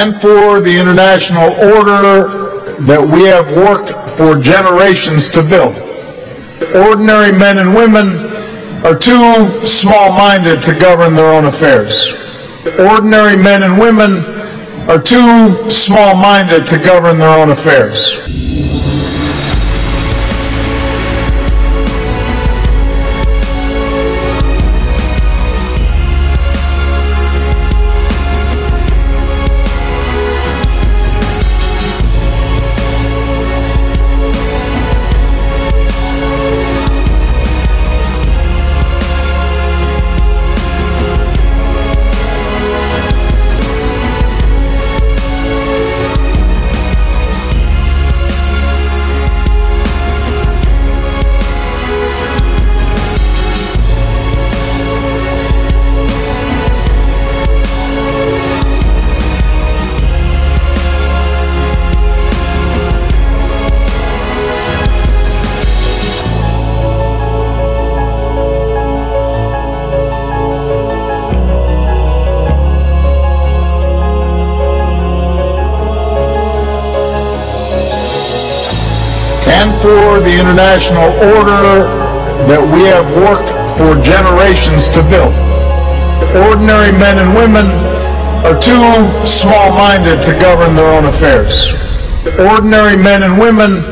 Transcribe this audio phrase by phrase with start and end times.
[0.00, 5.76] and for the international order that we have worked for generations to build.
[6.74, 8.08] Ordinary men and women
[8.82, 12.16] are too small-minded to govern their own affairs.
[12.78, 14.24] Ordinary men and women
[14.88, 18.16] are too small-minded to govern their own affairs.
[79.80, 81.88] For the international order
[82.44, 85.32] that we have worked for generations to build.
[86.36, 87.66] Ordinary men and women
[88.44, 91.72] are too small-minded to govern their own affairs.
[92.38, 93.82] Ordinary men and women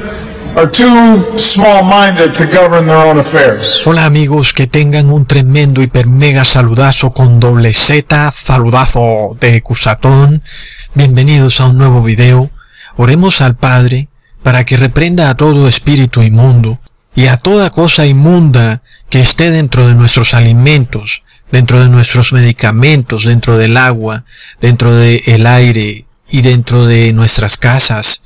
[0.57, 3.81] are too small-minded to govern their own affairs.
[3.87, 10.43] Hola amigos, que tengan un tremendo hiper mega saludazo con doble Z, saludazo de Cusatón.
[10.95, 12.51] Bienvenidos a un nuevo video.
[12.97, 14.09] Oremos al Padre
[14.43, 16.81] para que reprenda a todo espíritu inmundo
[17.15, 23.25] y a toda cosa inmunda que esté dentro de nuestros alimentos, dentro de nuestros medicamentos,
[23.25, 24.25] dentro del agua,
[24.61, 28.23] dentro del aire y dentro de nuestras casas,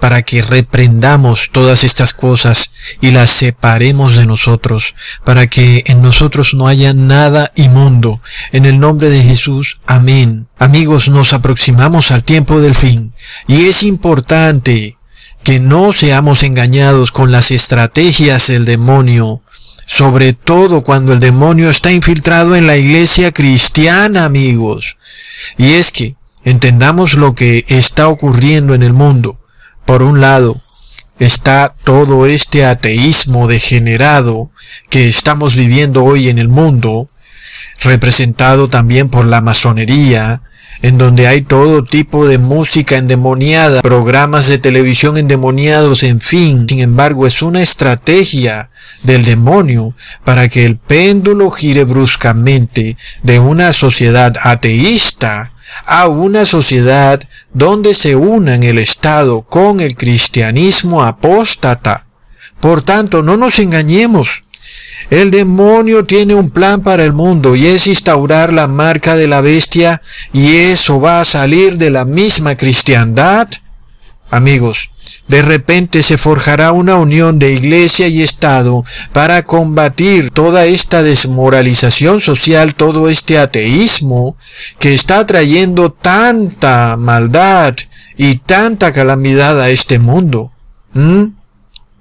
[0.00, 4.94] para que reprendamos todas estas cosas y las separemos de nosotros,
[5.24, 8.20] para que en nosotros no haya nada inmundo.
[8.52, 10.48] En el nombre de Jesús, amén.
[10.58, 13.14] Amigos, nos aproximamos al tiempo del fin
[13.46, 14.98] y es importante
[15.44, 19.42] que no seamos engañados con las estrategias del demonio,
[19.86, 24.96] sobre todo cuando el demonio está infiltrado en la iglesia cristiana, amigos.
[25.58, 29.38] Y es que entendamos lo que está ocurriendo en el mundo.
[29.84, 30.56] Por un lado,
[31.18, 34.50] está todo este ateísmo degenerado
[34.88, 37.06] que estamos viviendo hoy en el mundo,
[37.80, 40.40] representado también por la masonería,
[40.82, 46.68] en donde hay todo tipo de música endemoniada, programas de televisión endemoniados, en fin.
[46.68, 48.70] Sin embargo, es una estrategia
[49.02, 55.52] del demonio para que el péndulo gire bruscamente de una sociedad ateísta
[55.86, 57.20] a una sociedad
[57.52, 62.06] donde se unan el Estado con el cristianismo apóstata.
[62.60, 64.42] Por tanto, no nos engañemos.
[65.10, 69.40] El demonio tiene un plan para el mundo y es instaurar la marca de la
[69.40, 70.02] bestia
[70.32, 73.48] y eso va a salir de la misma cristiandad.
[74.30, 74.90] Amigos,
[75.28, 82.20] de repente se forjará una unión de iglesia y Estado para combatir toda esta desmoralización
[82.20, 84.36] social, todo este ateísmo
[84.78, 87.74] que está trayendo tanta maldad
[88.16, 90.52] y tanta calamidad a este mundo.
[90.92, 91.24] ¿Mm?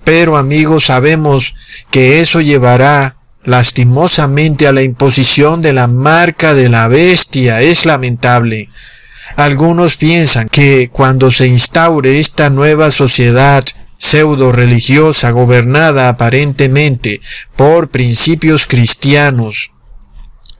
[0.03, 1.55] Pero amigos, sabemos
[1.91, 7.61] que eso llevará lastimosamente a la imposición de la marca de la bestia.
[7.61, 8.69] Es lamentable.
[9.35, 13.63] Algunos piensan que cuando se instaure esta nueva sociedad
[13.97, 17.21] pseudo religiosa gobernada aparentemente
[17.55, 19.72] por principios cristianos,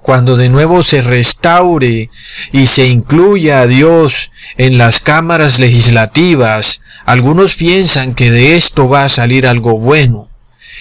[0.04, 2.10] cuando de nuevo se restaure
[2.52, 9.06] y se incluya a Dios en las cámaras legislativas, algunos piensan que de esto va
[9.06, 10.30] a salir algo bueno.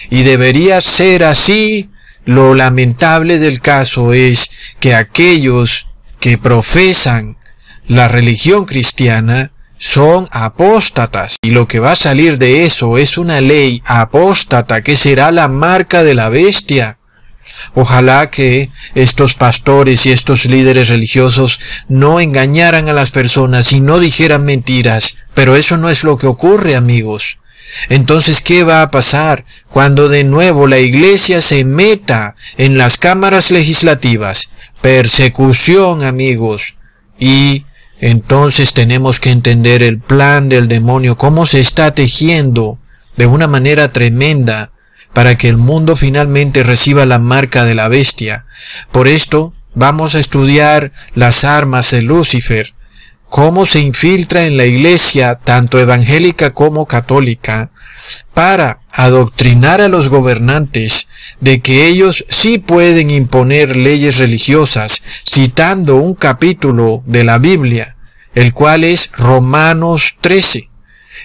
[0.09, 1.89] Y debería ser así.
[2.25, 4.49] Lo lamentable del caso es
[4.79, 5.87] que aquellos
[6.21, 7.37] que profesan
[7.85, 13.41] la religión cristiana son apóstatas y lo que va a salir de eso es una
[13.41, 16.97] ley apóstata que será la marca de la bestia.
[17.75, 23.99] Ojalá que estos pastores y estos líderes religiosos no engañaran a las personas y no
[23.99, 27.37] dijeran mentiras, pero eso no es lo que ocurre, amigos.
[27.89, 33.51] Entonces, ¿qué va a pasar cuando de nuevo la iglesia se meta en las cámaras
[33.51, 34.49] legislativas?
[34.81, 36.75] Persecución, amigos.
[37.17, 37.65] Y
[37.99, 42.77] entonces tenemos que entender el plan del demonio, cómo se está tejiendo
[43.15, 44.72] de una manera tremenda
[45.13, 48.45] para que el mundo finalmente reciba la marca de la bestia.
[48.91, 52.73] Por esto, vamos a estudiar las armas de Lucifer,
[53.29, 57.71] cómo se infiltra en la iglesia, tanto evangélica como católica,
[58.33, 61.07] para adoctrinar a los gobernantes
[61.39, 67.97] de que ellos sí pueden imponer leyes religiosas, citando un capítulo de la Biblia,
[68.35, 70.69] el cual es Romanos 13.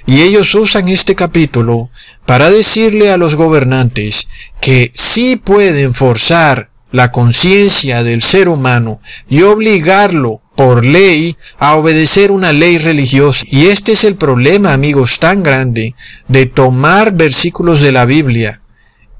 [0.08, 1.90] Y ellos usan este capítulo
[2.25, 4.26] para decirle a los gobernantes
[4.58, 12.31] que sí pueden forzar la conciencia del ser humano y obligarlo por ley a obedecer
[12.31, 13.44] una ley religiosa.
[13.50, 15.94] Y este es el problema, amigos, tan grande
[16.26, 18.62] de tomar versículos de la Biblia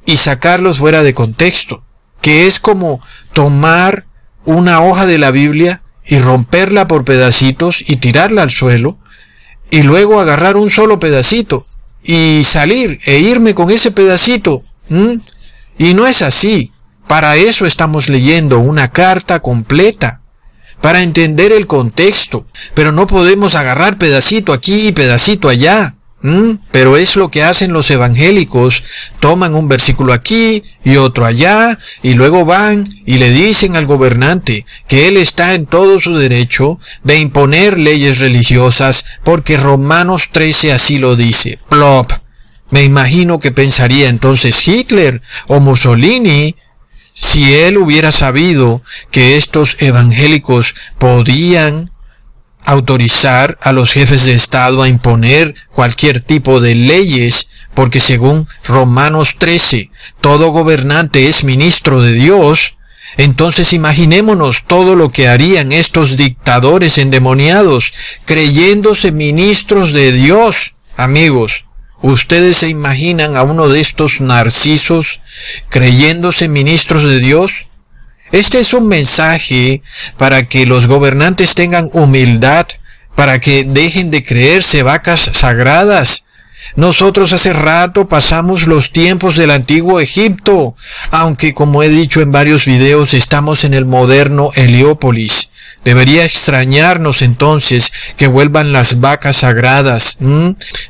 [0.06, 1.85] y sacarlos fuera de contexto,
[2.23, 3.02] que es como
[3.35, 4.06] tomar
[4.46, 8.96] una hoja de la Biblia y romperla por pedacitos y tirarla al suelo
[9.70, 11.65] y luego agarrar un solo pedacito
[12.03, 14.62] y salir e irme con ese pedacito.
[15.79, 16.73] Y no es así.
[17.06, 20.20] Para eso estamos leyendo una carta completa,
[20.81, 25.97] para entender el contexto, pero no podemos agarrar pedacito aquí y pedacito allá.
[26.73, 28.82] Pero es lo que hacen los evangélicos.
[29.20, 34.67] Toman un versículo aquí y otro allá y luego van y le dicen al gobernante
[34.88, 40.99] que él está en todo su derecho de imponer leyes religiosas porque Romanos 13 así
[40.99, 41.59] lo dice.
[41.69, 42.11] Plop.
[42.71, 46.55] Me imagino que pensaría entonces Hitler o Mussolini
[47.14, 51.91] si él hubiera sabido que estos evangélicos podían
[52.70, 59.37] autorizar a los jefes de Estado a imponer cualquier tipo de leyes, porque según Romanos
[59.38, 62.75] 13, todo gobernante es ministro de Dios,
[63.17, 67.93] entonces imaginémonos todo lo que harían estos dictadores endemoniados,
[68.25, 71.64] creyéndose ministros de Dios, amigos.
[72.00, 75.21] ¿Ustedes se imaginan a uno de estos narcisos
[75.69, 77.68] creyéndose ministros de Dios?
[78.33, 79.83] Este es un mensaje
[80.17, 82.67] para que los gobernantes tengan humildad,
[83.15, 86.27] para que dejen de creerse vacas sagradas.
[86.76, 90.75] Nosotros hace rato pasamos los tiempos del antiguo Egipto,
[91.11, 95.50] aunque como he dicho en varios videos estamos en el moderno Heliópolis.
[95.85, 100.19] Debería extrañarnos entonces que vuelvan las vacas sagradas.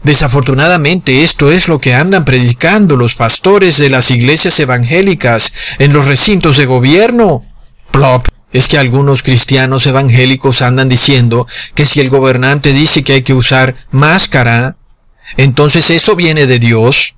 [0.03, 6.07] Desafortunadamente esto es lo que andan predicando los pastores de las iglesias evangélicas en los
[6.07, 7.45] recintos de gobierno.
[7.91, 8.27] Plop.
[8.51, 13.35] Es que algunos cristianos evangélicos andan diciendo que si el gobernante dice que hay que
[13.35, 14.78] usar máscara,
[15.37, 17.15] entonces eso viene de Dios.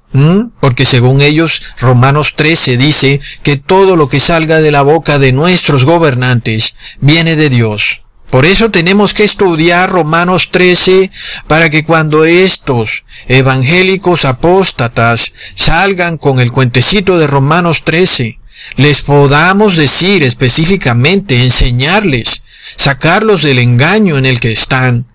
[0.61, 5.33] Porque según ellos, Romanos 13 dice que todo lo que salga de la boca de
[5.33, 8.01] nuestros gobernantes viene de Dios.
[8.31, 11.11] Por eso tenemos que estudiar Romanos 13
[11.49, 18.39] para que cuando estos evangélicos apóstatas salgan con el cuentecito de Romanos 13,
[18.77, 22.43] les podamos decir específicamente, enseñarles,
[22.77, 25.10] sacarlos del engaño en el que están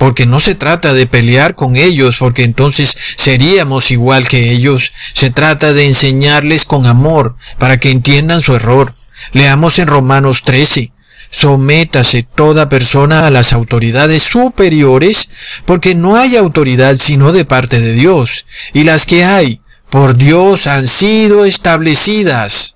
[0.00, 4.92] porque no se trata de pelear con ellos, porque entonces seríamos igual que ellos.
[5.12, 8.90] Se trata de enseñarles con amor, para que entiendan su error.
[9.34, 10.90] Leamos en Romanos 13.
[11.28, 15.28] Sométase toda persona a las autoridades superiores,
[15.66, 19.60] porque no hay autoridad sino de parte de Dios, y las que hay,
[19.90, 22.74] por Dios han sido establecidas.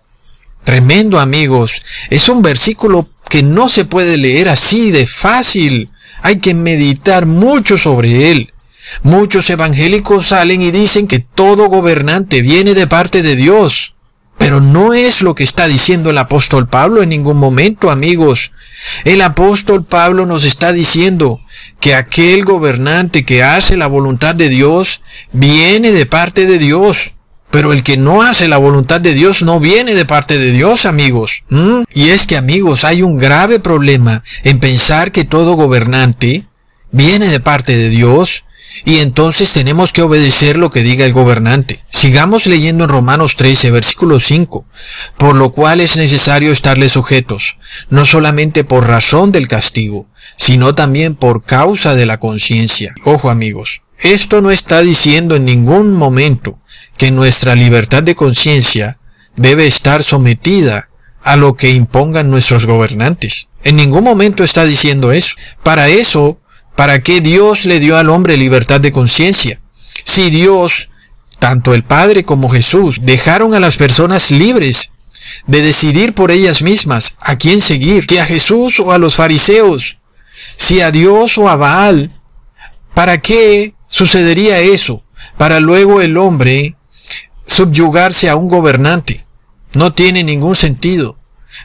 [0.62, 1.72] Tremendo amigos,
[2.10, 5.88] es un versículo que no se puede leer así de fácil.
[6.24, 8.54] Hay que meditar mucho sobre él.
[9.02, 13.94] Muchos evangélicos salen y dicen que todo gobernante viene de parte de Dios.
[14.38, 18.52] Pero no es lo que está diciendo el apóstol Pablo en ningún momento, amigos.
[19.04, 21.40] El apóstol Pablo nos está diciendo
[21.78, 25.02] que aquel gobernante que hace la voluntad de Dios
[25.32, 27.12] viene de parte de Dios.
[27.54, 30.86] Pero el que no hace la voluntad de Dios no viene de parte de Dios,
[30.86, 31.44] amigos.
[31.94, 36.46] Y es que, amigos, hay un grave problema en pensar que todo gobernante
[36.90, 38.42] viene de parte de Dios
[38.84, 41.84] y entonces tenemos que obedecer lo que diga el gobernante.
[41.90, 44.66] Sigamos leyendo en Romanos 13, versículo 5,
[45.16, 47.56] por lo cual es necesario estarle sujetos,
[47.88, 52.96] no solamente por razón del castigo, sino también por causa de la conciencia.
[53.04, 56.58] Ojo amigos, esto no está diciendo en ningún momento
[56.96, 58.98] que nuestra libertad de conciencia
[59.36, 60.88] debe estar sometida
[61.22, 63.48] a lo que impongan nuestros gobernantes.
[63.62, 65.34] En ningún momento está diciendo eso.
[65.62, 66.38] Para eso,
[66.76, 69.60] ¿para qué Dios le dio al hombre libertad de conciencia?
[70.04, 70.90] Si Dios,
[71.38, 74.92] tanto el Padre como Jesús, dejaron a las personas libres
[75.46, 79.98] de decidir por ellas mismas a quién seguir, si a Jesús o a los fariseos,
[80.56, 82.10] si a Dios o a Baal,
[82.94, 85.04] ¿para qué sucedería eso?
[85.38, 86.74] Para luego el hombre
[87.46, 89.24] subyugarse a un gobernante.
[89.72, 91.16] No tiene ningún sentido.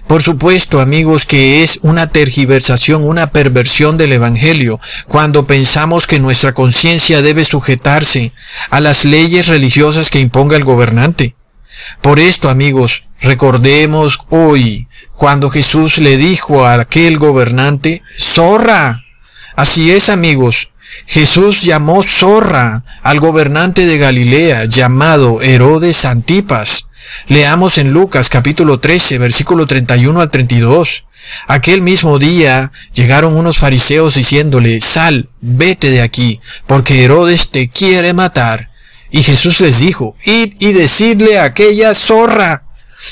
[0.05, 6.53] Por supuesto, amigos, que es una tergiversación, una perversión del Evangelio, cuando pensamos que nuestra
[6.53, 8.31] conciencia debe sujetarse
[8.69, 11.35] a las leyes religiosas que imponga el gobernante.
[12.01, 19.03] Por esto, amigos, recordemos hoy cuando Jesús le dijo a aquel gobernante, zorra.
[19.55, 20.69] Así es, amigos.
[21.05, 26.87] Jesús llamó zorra al gobernante de Galilea llamado Herodes Antipas.
[27.27, 31.05] Leamos en Lucas capítulo 13, versículo 31 al 32.
[31.47, 38.13] Aquel mismo día llegaron unos fariseos diciéndole, sal, vete de aquí, porque Herodes te quiere
[38.13, 38.69] matar.
[39.11, 42.63] Y Jesús les dijo, id y decidle a aquella zorra,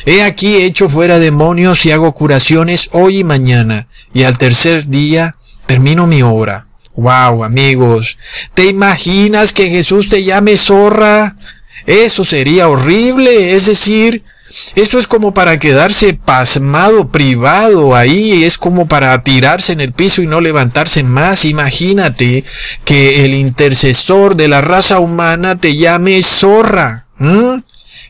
[0.06, 5.36] he aquí hecho fuera demonios y hago curaciones hoy y mañana, y al tercer día
[5.66, 6.67] termino mi obra.
[6.98, 8.18] Wow, amigos,
[8.56, 11.38] ¿te imaginas que Jesús te llame zorra?
[11.86, 14.24] Eso sería horrible, es decir,
[14.76, 20.24] esto es como para quedarse pasmado, privado ahí, es como para tirarse en el piso
[20.24, 21.46] y no levantarse más.
[21.46, 22.44] Imagínate
[22.84, 27.06] que el intercesor de la raza humana te llame zorra,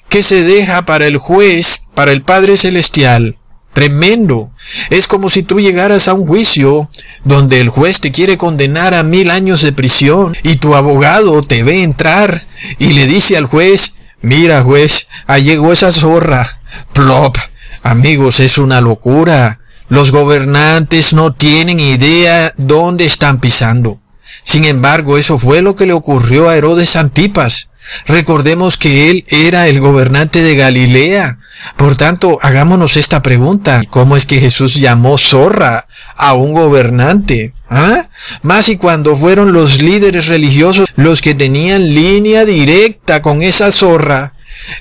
[0.08, 3.36] que se deja para el juez, para el Padre Celestial.
[3.78, 4.52] Tremendo.
[4.90, 6.90] Es como si tú llegaras a un juicio
[7.24, 11.62] donde el juez te quiere condenar a mil años de prisión y tu abogado te
[11.62, 12.48] ve entrar
[12.80, 13.94] y le dice al juez,
[14.24, 16.60] mira juez, ahí llegó esa zorra.
[16.92, 17.38] Plop.
[17.84, 19.60] Amigos, es una locura.
[19.90, 24.02] Los gobernantes no tienen idea dónde están pisando.
[24.44, 27.70] Sin embargo, eso fue lo que le ocurrió a Herodes Antipas.
[28.06, 31.40] Recordemos que él era el gobernante de Galilea.
[31.76, 33.82] Por tanto, hagámonos esta pregunta.
[33.90, 37.54] ¿Cómo es que Jesús llamó zorra a un gobernante?
[37.70, 38.08] ¿Ah?
[38.42, 44.34] Más y cuando fueron los líderes religiosos los que tenían línea directa con esa zorra.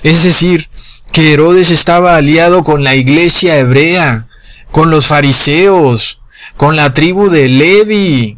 [0.03, 0.69] Es decir,
[1.11, 4.27] que Herodes estaba aliado con la iglesia hebrea,
[4.71, 6.19] con los fariseos,
[6.55, 8.37] con la tribu de Levi.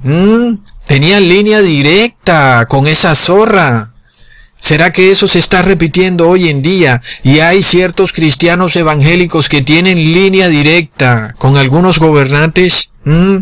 [0.87, 3.93] Tenían línea directa con esa zorra.
[4.69, 9.63] ¿Será que eso se está repitiendo hoy en día y hay ciertos cristianos evangélicos que
[9.63, 12.91] tienen línea directa con algunos gobernantes?
[13.03, 13.37] ¿Mm?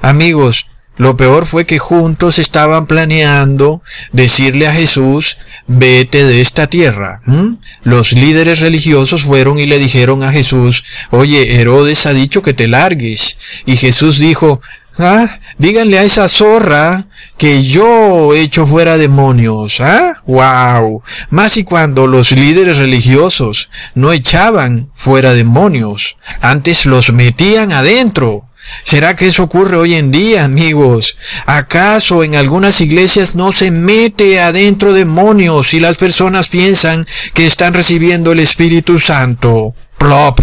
[0.00, 5.36] Amigos, lo peor fue que juntos estaban planeando decirle a Jesús,
[5.66, 7.20] vete de esta tierra.
[7.26, 7.56] ¿Mm?
[7.82, 12.66] Los líderes religiosos fueron y le dijeron a Jesús, oye, Herodes ha dicho que te
[12.66, 13.36] largues.
[13.66, 14.62] Y Jesús dijo,
[14.98, 15.38] ¿Ah?
[15.58, 17.06] Díganle a esa zorra
[17.38, 19.80] que yo he hecho fuera demonios.
[19.80, 20.20] ¿Ah?
[20.26, 21.02] ¡Wow!
[21.30, 28.44] Más y cuando los líderes religiosos no echaban fuera demonios, antes los metían adentro.
[28.84, 31.16] ¿Será que eso ocurre hoy en día, amigos?
[31.46, 37.74] ¿Acaso en algunas iglesias no se mete adentro demonios y las personas piensan que están
[37.74, 39.74] recibiendo el Espíritu Santo?
[39.98, 40.40] Plop.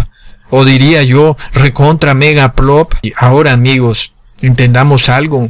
[0.50, 2.94] O diría yo, recontra mega plop.
[3.04, 5.50] Y ahora, amigos, Entendamos algo.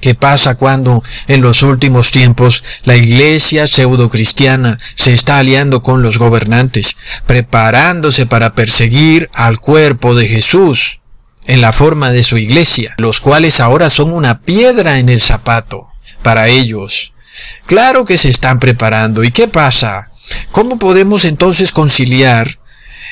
[0.00, 6.18] ¿Qué pasa cuando en los últimos tiempos la iglesia pseudo-cristiana se está aliando con los
[6.18, 11.00] gobernantes, preparándose para perseguir al cuerpo de Jesús
[11.46, 15.88] en la forma de su iglesia, los cuales ahora son una piedra en el zapato
[16.22, 17.14] para ellos?
[17.66, 19.24] Claro que se están preparando.
[19.24, 20.10] ¿Y qué pasa?
[20.52, 22.58] ¿Cómo podemos entonces conciliar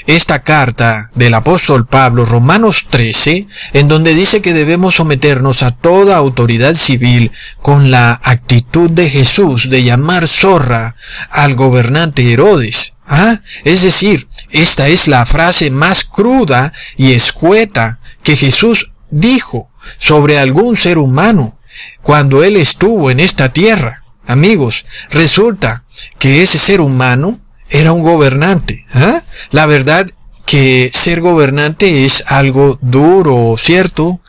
[0.06, 6.16] esta carta del apóstol Pablo, Romanos 13, en donde dice que debemos someternos a toda
[6.16, 10.96] autoridad civil con la actitud de Jesús de llamar zorra
[11.30, 12.94] al gobernante Herodes.
[13.06, 13.40] ¿Ah?
[13.64, 20.76] Es decir, esta es la frase más cruda y escueta que Jesús dijo sobre algún
[20.76, 21.58] ser humano
[22.02, 24.02] cuando él estuvo en esta tierra.
[24.26, 25.84] Amigos, resulta
[26.18, 27.40] que ese ser humano
[27.72, 28.86] era un gobernante.
[28.94, 29.22] ¿ah?
[29.50, 30.06] La verdad
[30.46, 34.20] que ser gobernante es algo duro, ¿cierto?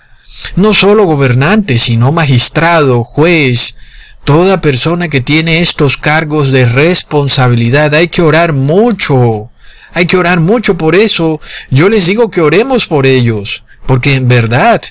[0.56, 3.76] No solo gobernante, sino magistrado, juez,
[4.24, 7.94] toda persona que tiene estos cargos de responsabilidad.
[7.94, 9.50] Hay que orar mucho.
[9.94, 11.40] Hay que orar mucho por eso.
[11.70, 14.82] Yo les digo que oremos por ellos, porque en verdad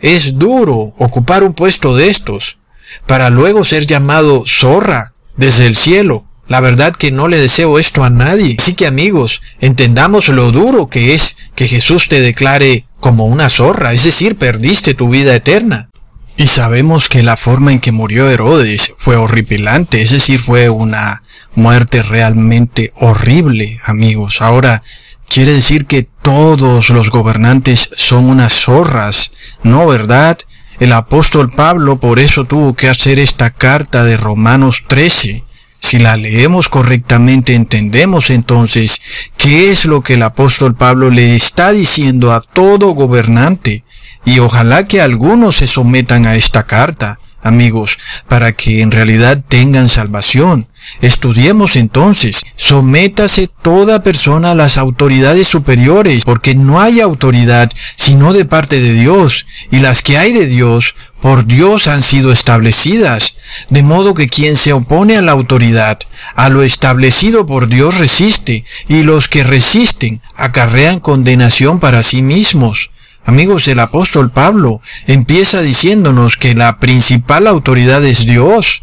[0.00, 2.58] es duro ocupar un puesto de estos,
[3.06, 6.26] para luego ser llamado zorra desde el cielo.
[6.52, 8.56] La verdad que no le deseo esto a nadie.
[8.58, 13.94] Así que amigos, entendamos lo duro que es que Jesús te declare como una zorra,
[13.94, 15.88] es decir, perdiste tu vida eterna.
[16.36, 21.22] Y sabemos que la forma en que murió Herodes fue horripilante, es decir, fue una
[21.54, 24.42] muerte realmente horrible, amigos.
[24.42, 24.82] Ahora,
[25.26, 29.32] quiere decir que todos los gobernantes son unas zorras,
[29.62, 30.36] ¿no verdad?
[30.80, 35.44] El apóstol Pablo por eso tuvo que hacer esta carta de Romanos 13
[35.82, 39.02] Si la leemos correctamente entendemos entonces
[39.36, 43.84] qué es lo que el apóstol Pablo le está diciendo a todo gobernante
[44.24, 47.98] y ojalá que algunos se sometan a esta carta amigos,
[48.28, 50.68] para que en realidad tengan salvación.
[51.00, 58.44] Estudiemos entonces, sométase toda persona a las autoridades superiores, porque no hay autoridad sino de
[58.44, 63.36] parte de Dios, y las que hay de Dios, por Dios han sido establecidas,
[63.68, 65.98] de modo que quien se opone a la autoridad,
[66.36, 72.90] a lo establecido por Dios resiste, y los que resisten acarrean condenación para sí mismos.
[73.24, 78.82] Amigos, el apóstol Pablo empieza diciéndonos que la principal autoridad es Dios.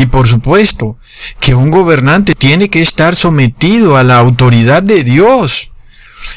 [0.00, 0.96] Y por supuesto,
[1.40, 5.70] que un gobernante tiene que estar sometido a la autoridad de Dios.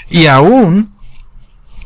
[0.09, 0.93] Y aún,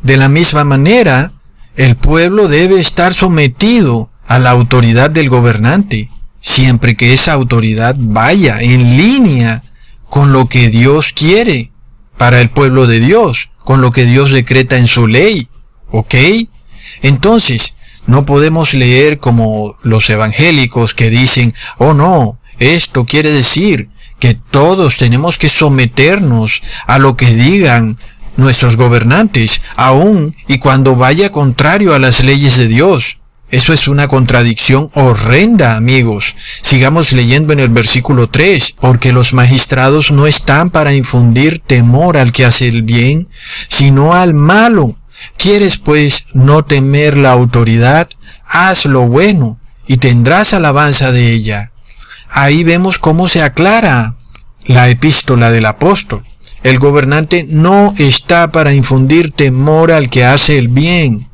[0.01, 1.34] de la misma manera,
[1.75, 8.62] el pueblo debe estar sometido a la autoridad del gobernante, siempre que esa autoridad vaya
[8.62, 9.63] en línea
[10.10, 11.72] con lo que Dios quiere
[12.17, 15.50] para el pueblo de Dios con lo que Dios decreta en su ley.
[15.91, 16.15] ¿Ok?
[17.01, 17.75] Entonces,
[18.08, 24.98] no podemos leer como los evangélicos que dicen, oh no, esto quiere decir que todos
[24.98, 27.98] tenemos que someternos a lo que digan
[28.36, 33.18] nuestros gobernantes, aun y cuando vaya contrario a las leyes de Dios.
[33.50, 36.36] Eso es una contradicción horrenda, amigos.
[36.62, 42.34] Sigamos leyendo en el versículo 3, porque los magistrados no están para infundir temor al
[42.34, 43.30] que hace el bien,
[43.70, 44.98] sino al malo.
[45.38, 48.10] ¿Quieres pues no temer la autoridad?
[48.46, 51.72] Haz lo bueno y tendrás alabanza de ella.
[52.30, 54.18] Ahí vemos cómo se aclara
[54.66, 56.26] la epístola del apóstol.
[56.64, 61.28] El gobernante no está para infundir temor al que hace el bien,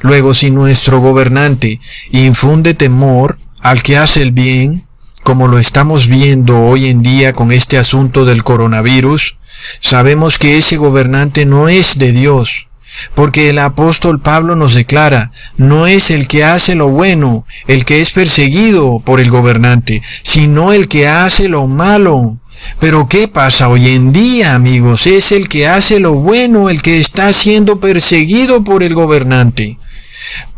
[0.00, 4.86] Luego, si nuestro gobernante infunde temor al que hace el bien,
[5.22, 9.36] como lo estamos viendo hoy en día con este asunto del coronavirus,
[9.78, 12.68] sabemos que ese gobernante no es de Dios,
[13.14, 18.00] porque el apóstol Pablo nos declara, no es el que hace lo bueno, el que
[18.00, 22.38] es perseguido por el gobernante, sino el que hace lo malo.
[22.78, 25.06] Pero ¿qué pasa hoy en día, amigos?
[25.06, 29.78] Es el que hace lo bueno, el que está siendo perseguido por el gobernante.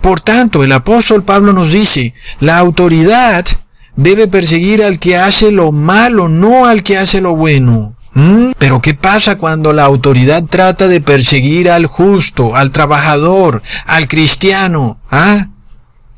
[0.01, 3.47] Por tanto, el apóstol Pablo nos dice, la autoridad
[3.95, 7.97] debe perseguir al que hace lo malo, no al que hace lo bueno.
[8.14, 8.53] ¿Mm?
[8.59, 15.01] Pero ¿qué pasa cuando la autoridad trata de perseguir al justo, al trabajador, al cristiano?
[15.11, 15.46] ¿Ah?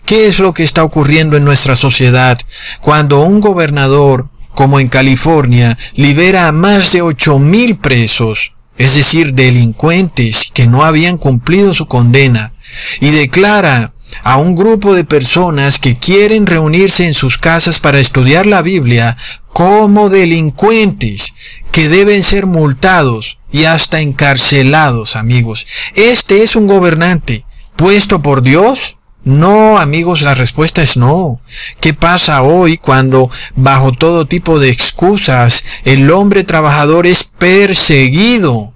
[0.07, 2.39] ¿Qué es lo que está ocurriendo en nuestra sociedad
[2.81, 9.35] cuando un gobernador, como en California, libera a más de ocho mil presos, es decir,
[9.35, 12.53] delincuentes que no habían cumplido su condena,
[13.01, 18.47] y declara a un grupo de personas que quieren reunirse en sus casas para estudiar
[18.47, 19.17] la Biblia
[19.53, 21.35] como delincuentes
[21.73, 25.67] que deben ser multados y hasta encarcelados, amigos.
[25.95, 27.45] ¿Este es un gobernante
[27.77, 28.97] puesto por Dios?
[29.25, 31.41] No, amigos, la respuesta es no.
[31.81, 38.74] ¿Qué pasa hoy cuando bajo todo tipo de excusas el hombre trabajador es perseguido?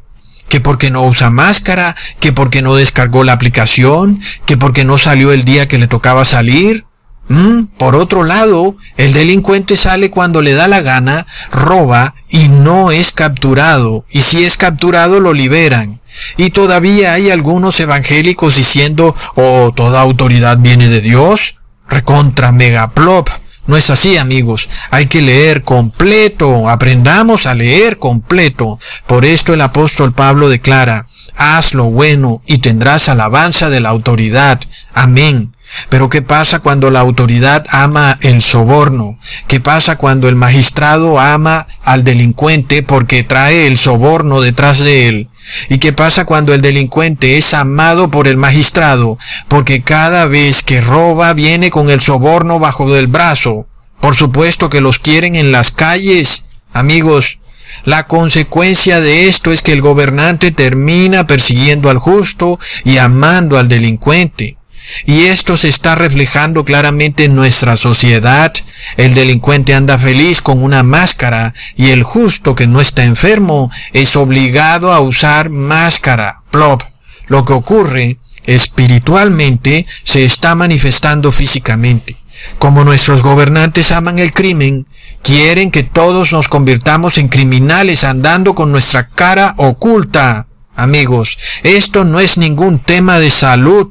[0.49, 5.33] Que porque no usa máscara, que porque no descargó la aplicación, que porque no salió
[5.33, 6.87] el día que le tocaba salir.
[7.29, 7.65] ¿Mm?
[7.77, 13.13] Por otro lado, el delincuente sale cuando le da la gana, roba y no es
[13.13, 16.01] capturado, y si es capturado lo liberan.
[16.39, 21.57] Y todavía hay algunos evangélicos diciendo, oh, toda autoridad viene de Dios,
[21.87, 23.29] recontra megaplop.
[23.69, 24.67] No es así, amigos.
[24.91, 26.71] Hay que leer completo.
[26.71, 28.79] Aprendamos a leer completo.
[29.07, 34.59] Por esto el apóstol Pablo declara, haz lo bueno y tendrás alabanza de la autoridad.
[34.95, 35.55] Amén.
[35.91, 39.19] Pero ¿qué pasa cuando la autoridad ama el soborno?
[39.49, 45.29] ¿Qué pasa cuando el magistrado ama al delincuente porque trae el soborno detrás de él?
[45.69, 50.81] ¿Y qué pasa cuando el delincuente es amado por el magistrado porque cada vez que
[50.81, 53.67] roba viene con el soborno bajo del brazo?
[54.01, 56.45] Por supuesto que los quieren en las calles.
[56.73, 57.39] Amigos,
[57.85, 63.69] la consecuencia de esto es que el gobernante termina persiguiendo al justo y amando al
[63.69, 64.58] delincuente.
[65.07, 68.53] Y esto se está reflejando claramente en nuestra sociedad.
[68.97, 74.17] El delincuente anda feliz con una máscara y el justo que no está enfermo es
[74.17, 76.43] obligado a usar máscara.
[76.51, 76.83] Plop.
[77.27, 82.17] Lo que ocurre espiritualmente se está manifestando físicamente.
[82.59, 84.87] Como nuestros gobernantes aman el crimen,
[85.23, 90.47] quieren que todos nos convirtamos en criminales andando con nuestra cara oculta.
[90.75, 93.89] Amigos, esto no es ningún tema de salud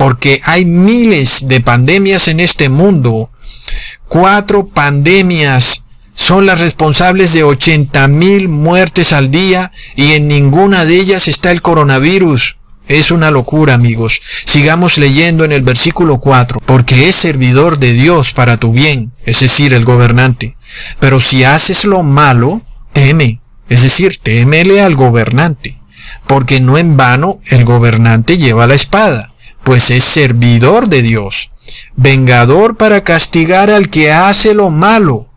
[0.00, 3.30] porque hay miles de pandemias en este mundo.
[4.08, 5.84] Cuatro pandemias
[6.14, 11.50] son las responsables de 80 mil muertes al día y en ninguna de ellas está
[11.50, 12.56] el coronavirus.
[12.88, 14.22] Es una locura, amigos.
[14.46, 19.40] Sigamos leyendo en el versículo 4, porque es servidor de Dios para tu bien, es
[19.40, 20.56] decir, el gobernante.
[20.98, 22.62] Pero si haces lo malo,
[22.94, 25.78] teme, es decir, témele al gobernante,
[26.26, 29.34] porque no en vano el gobernante lleva la espada,
[29.64, 31.50] pues es servidor de Dios,
[31.96, 35.28] vengador para castigar al que hace lo malo.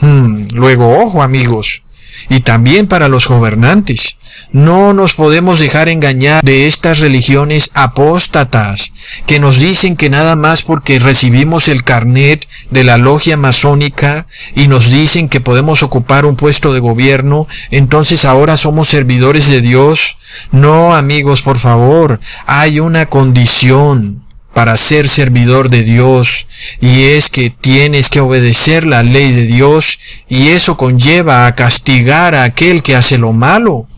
[0.00, 1.81] Hmm, luego, ojo amigos,
[2.28, 4.16] y también para los gobernantes.
[4.50, 8.92] No nos podemos dejar engañar de estas religiones apóstatas
[9.26, 14.68] que nos dicen que nada más porque recibimos el carnet de la logia masónica y
[14.68, 20.16] nos dicen que podemos ocupar un puesto de gobierno, entonces ahora somos servidores de Dios.
[20.50, 24.21] No, amigos, por favor, hay una condición
[24.54, 26.46] para ser servidor de Dios
[26.80, 32.34] y es que tienes que obedecer la ley de Dios y eso conlleva a castigar
[32.34, 33.88] a aquel que hace lo malo.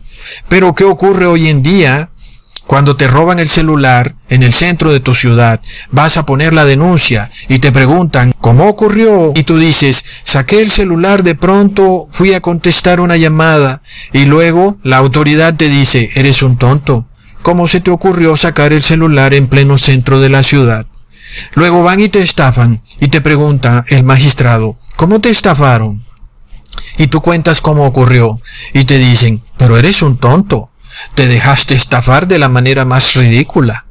[0.49, 2.09] Pero ¿qué ocurre hoy en día?
[2.67, 6.65] Cuando te roban el celular en el centro de tu ciudad, vas a poner la
[6.65, 12.33] denuncia y te preguntan cómo ocurrió y tú dices, saqué el celular de pronto, fui
[12.33, 17.07] a contestar una llamada y luego la autoridad te dice, eres un tonto.
[17.45, 20.87] ¿Cómo se te ocurrió sacar el celular en pleno centro de la ciudad?
[21.53, 26.03] Luego van y te estafan y te pregunta el magistrado, ¿cómo te estafaron?
[26.97, 28.41] Y tú cuentas cómo ocurrió
[28.73, 30.71] y te dicen, pero eres un tonto,
[31.13, 33.85] te dejaste estafar de la manera más ridícula.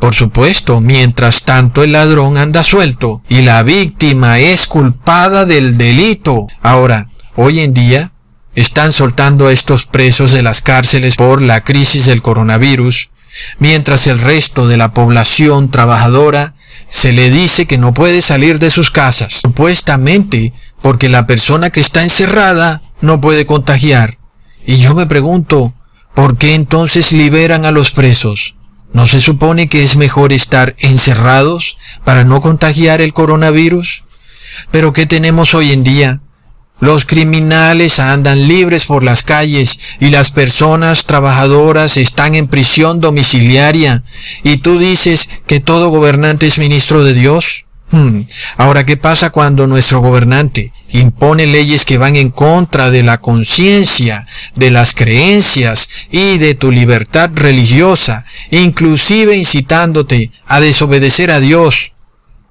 [0.00, 6.48] Por supuesto, mientras tanto el ladrón anda suelto y la víctima es culpada del delito.
[6.60, 8.10] Ahora, hoy en día,
[8.56, 13.10] están soltando a estos presos de las cárceles por la crisis del coronavirus,
[13.58, 16.54] mientras el resto de la población trabajadora
[16.88, 21.80] se le dice que no puede salir de sus casas, supuestamente porque la persona que
[21.80, 24.18] está encerrada no puede contagiar.
[24.64, 25.74] Y yo me pregunto,
[26.14, 28.54] ¿por qué entonces liberan a los presos?
[28.92, 34.04] ¿No se supone que es mejor estar encerrados para no contagiar el coronavirus?
[34.70, 36.20] Pero ¿qué tenemos hoy en día?
[36.78, 44.04] Los criminales andan libres por las calles y las personas trabajadoras están en prisión domiciliaria.
[44.42, 47.64] ¿Y tú dices que todo gobernante es ministro de Dios?
[47.90, 48.22] Hmm.
[48.56, 54.26] Ahora, ¿qué pasa cuando nuestro gobernante impone leyes que van en contra de la conciencia,
[54.54, 61.92] de las creencias y de tu libertad religiosa, inclusive incitándote a desobedecer a Dios?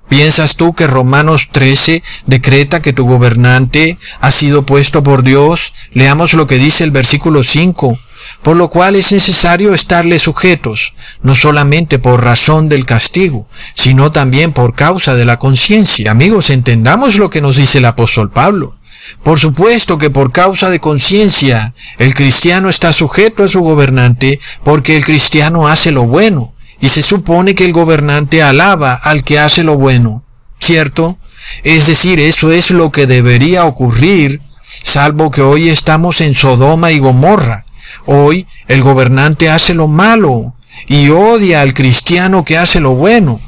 [0.09, 5.73] ¿Piensas tú que Romanos 13 decreta que tu gobernante ha sido puesto por Dios?
[5.91, 7.97] Leamos lo que dice el versículo 5.
[8.41, 14.51] Por lo cual es necesario estarle sujetos, no solamente por razón del castigo, sino también
[14.51, 16.11] por causa de la conciencia.
[16.11, 18.77] Amigos, entendamos lo que nos dice el apóstol Pablo.
[19.21, 24.95] Por supuesto que por causa de conciencia, el cristiano está sujeto a su gobernante porque
[24.95, 29.63] el cristiano hace lo bueno y se supone que el gobernante alaba al que hace
[29.63, 30.23] lo bueno,
[30.59, 31.17] ¿cierto?
[31.63, 34.41] Es decir, eso es lo que debería ocurrir,
[34.83, 37.65] salvo que hoy estamos en Sodoma y Gomorra.
[38.05, 40.55] Hoy el gobernante hace lo malo
[40.87, 43.39] y odia al cristiano que hace lo bueno.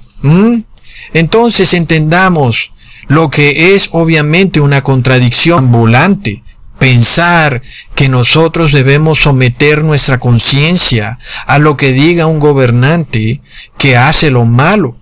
[1.14, 2.72] Entonces entendamos
[3.08, 6.44] lo que es obviamente una contradicción ambulante
[6.80, 7.62] pensar
[7.96, 13.42] que nosotros debemos someter nuestra conciencia a lo que diga un gobernante
[13.78, 15.00] que hace lo malo.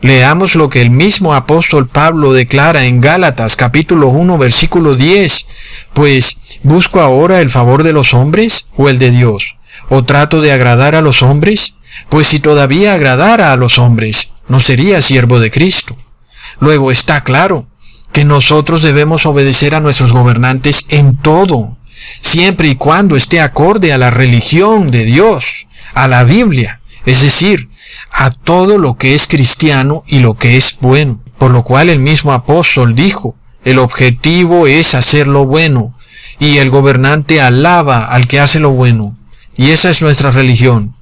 [0.00, 5.46] Leamos lo que el mismo apóstol Pablo declara en Gálatas capítulo 1 versículo 10.
[5.92, 9.56] Pues, ¿busco ahora el favor de los hombres o el de Dios?
[9.88, 11.74] ¿O trato de agradar a los hombres?
[12.08, 15.96] Pues si todavía agradara a los hombres, no sería siervo de Cristo.
[16.60, 17.67] Luego está claro
[18.18, 21.78] que nosotros debemos obedecer a nuestros gobernantes en todo,
[22.20, 27.68] siempre y cuando esté acorde a la religión de Dios, a la Biblia, es decir,
[28.10, 31.20] a todo lo que es cristiano y lo que es bueno.
[31.38, 35.94] Por lo cual el mismo apóstol dijo, el objetivo es hacer lo bueno,
[36.40, 39.16] y el gobernante alaba al que hace lo bueno.
[39.56, 40.96] Y esa es nuestra religión.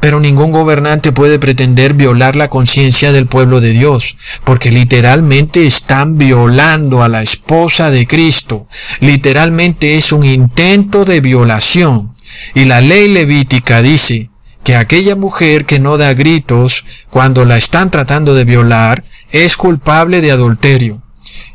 [0.00, 6.18] Pero ningún gobernante puede pretender violar la conciencia del pueblo de Dios, porque literalmente están
[6.18, 8.66] violando a la esposa de Cristo.
[9.00, 12.14] Literalmente es un intento de violación.
[12.54, 14.30] Y la ley levítica dice
[14.64, 20.20] que aquella mujer que no da gritos cuando la están tratando de violar es culpable
[20.20, 21.02] de adulterio.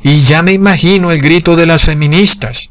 [0.02, 2.70] Y ya me imagino el grito de las feministas.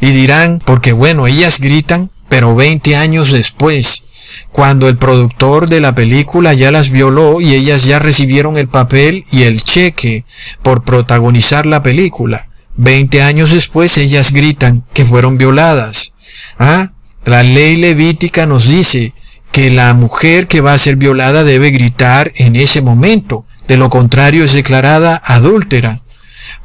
[0.00, 4.06] Y dirán, porque bueno, ellas gritan, pero 20 años después,
[4.50, 9.24] cuando el productor de la película ya las violó y ellas ya recibieron el papel
[9.30, 10.24] y el cheque
[10.60, 12.48] por protagonizar la película.
[12.74, 16.14] Veinte años después ellas gritan que fueron violadas.
[16.58, 16.90] Ah,
[17.24, 19.14] la ley levítica nos dice
[19.52, 23.90] que la mujer que va a ser violada debe gritar en ese momento, de lo
[23.90, 26.02] contrario es declarada adúltera.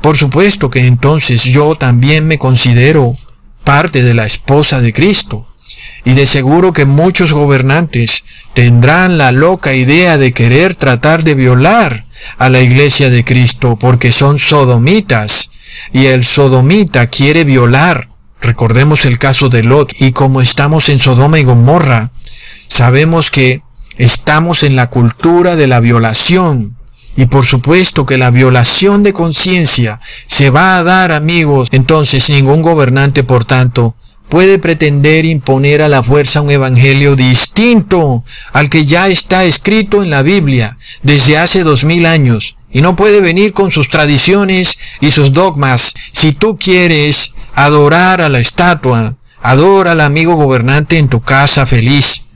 [0.01, 3.15] Por supuesto que entonces yo también me considero
[3.63, 5.45] parte de la esposa de Cristo.
[6.05, 12.05] Y de seguro que muchos gobernantes tendrán la loca idea de querer tratar de violar
[12.37, 15.51] a la iglesia de Cristo porque son sodomitas
[15.91, 18.09] y el sodomita quiere violar.
[18.41, 22.11] Recordemos el caso de Lot y como estamos en Sodoma y Gomorra,
[22.67, 23.61] sabemos que
[23.97, 26.77] estamos en la cultura de la violación.
[27.15, 31.67] Y por supuesto que la violación de conciencia se va a dar, amigos.
[31.73, 33.95] Entonces ningún gobernante, por tanto,
[34.29, 40.09] puede pretender imponer a la fuerza un evangelio distinto al que ya está escrito en
[40.09, 45.09] la Biblia desde hace dos mil años y no puede venir con sus tradiciones y
[45.09, 45.95] sus dogmas.
[46.11, 52.28] Si tú quieres adorar a la estatua, adora al amigo gobernante en tu casa feliz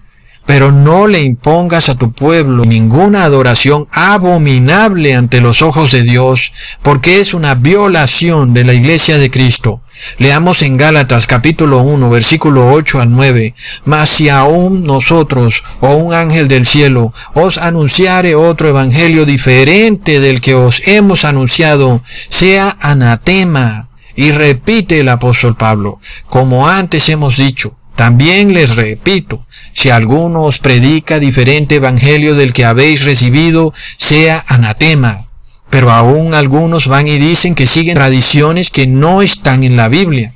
[0.46, 6.52] pero no le impongas a tu pueblo ninguna adoración abominable ante los ojos de Dios,
[6.82, 9.82] porque es una violación de la iglesia de Cristo.
[10.18, 16.14] Leamos en Gálatas capítulo 1 versículo 8 al 9, mas si aún nosotros o un
[16.14, 23.90] ángel del cielo os anunciare otro evangelio diferente del que os hemos anunciado, sea anatema.
[24.16, 30.60] Y repite el apóstol Pablo, como antes hemos dicho, también les repito, si alguno os
[30.60, 35.28] predica diferente evangelio del que habéis recibido, sea anatema.
[35.70, 40.36] Pero aún algunos van y dicen que siguen tradiciones que no están en la Biblia.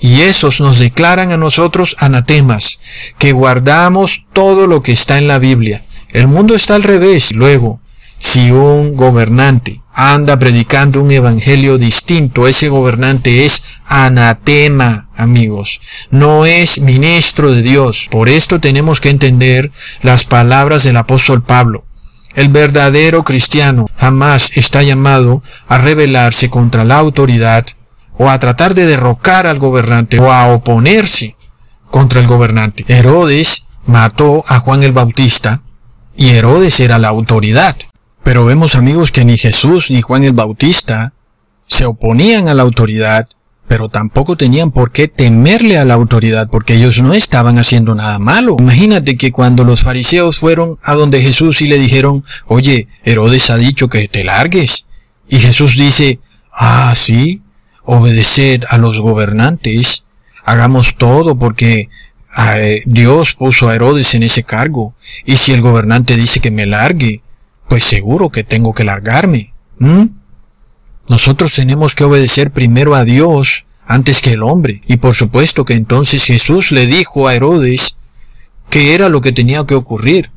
[0.00, 2.80] Y esos nos declaran a nosotros anatemas,
[3.18, 5.84] que guardamos todo lo que está en la Biblia.
[6.10, 7.32] El mundo está al revés.
[7.32, 7.80] Luego,
[8.22, 15.80] si un gobernante anda predicando un evangelio distinto, ese gobernante es anatema, amigos.
[16.12, 18.06] No es ministro de Dios.
[18.12, 21.84] Por esto tenemos que entender las palabras del apóstol Pablo.
[22.36, 27.66] El verdadero cristiano jamás está llamado a rebelarse contra la autoridad
[28.16, 31.34] o a tratar de derrocar al gobernante o a oponerse
[31.90, 32.84] contra el gobernante.
[32.86, 35.62] Herodes mató a Juan el Bautista
[36.16, 37.76] y Herodes era la autoridad.
[38.24, 41.12] Pero vemos amigos que ni Jesús ni Juan el Bautista
[41.66, 43.28] se oponían a la autoridad,
[43.66, 48.18] pero tampoco tenían por qué temerle a la autoridad porque ellos no estaban haciendo nada
[48.18, 48.56] malo.
[48.58, 53.56] Imagínate que cuando los fariseos fueron a donde Jesús y le dijeron, oye, Herodes ha
[53.56, 54.86] dicho que te largues.
[55.28, 56.20] Y Jesús dice,
[56.52, 57.42] ah, sí,
[57.84, 60.04] obedeced a los gobernantes,
[60.44, 61.88] hagamos todo porque
[62.38, 64.94] eh, Dios puso a Herodes en ese cargo.
[65.24, 67.22] Y si el gobernante dice que me largue,
[67.72, 69.54] pues seguro que tengo que largarme.
[71.08, 74.82] Nosotros tenemos que obedecer primero a Dios antes que el hombre.
[74.86, 77.96] Y por supuesto que entonces Jesús le dijo a Herodes
[78.68, 80.30] que era lo que tenía que ocurrir.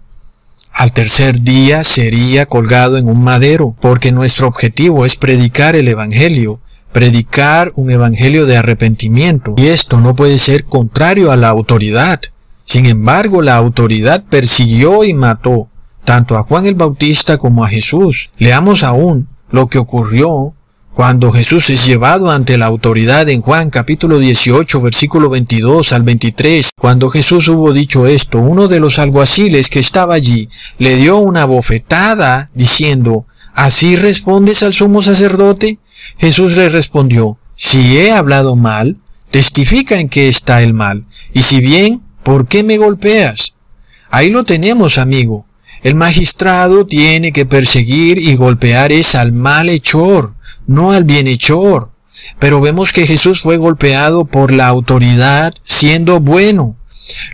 [0.71, 6.61] Al tercer día sería colgado en un madero, porque nuestro objetivo es predicar el Evangelio,
[6.93, 9.55] predicar un Evangelio de arrepentimiento.
[9.57, 12.21] Y esto no puede ser contrario a la autoridad.
[12.63, 15.69] Sin embargo, la autoridad persiguió y mató
[16.05, 18.29] tanto a Juan el Bautista como a Jesús.
[18.37, 20.53] Leamos aún lo que ocurrió
[20.93, 26.71] cuando Jesús es llevado ante la autoridad en Juan capítulo 18 versículo 22 al 23.
[26.77, 31.43] Cuando Jesús hubo dicho esto, uno de los alguaciles que estaba allí le dio una
[31.43, 35.79] bofetada diciendo, ¿Así respondes al sumo sacerdote?
[36.17, 38.97] Jesús le respondió, si he hablado mal,
[39.31, 43.55] testifica en qué está el mal, y si bien, ¿por qué me golpeas?
[44.11, 45.45] Ahí lo tenemos, amigo.
[45.85, 50.33] El magistrado tiene que perseguir y golpear es al malhechor,
[50.65, 51.91] no al bienhechor.
[52.39, 56.75] Pero vemos que Jesús fue golpeado por la autoridad siendo bueno.